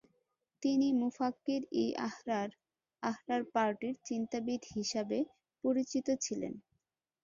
তিনি 0.63 0.87
মুফাক্কির-ই-আহরর 0.99 2.49
"আহরার 3.03 3.43
পার্টির 3.53 3.95
চিন্তাবিদ" 4.07 4.61
হিসাবে 4.75 5.17
পরিচিত 5.63 6.07
ছিলেন। 6.25 6.53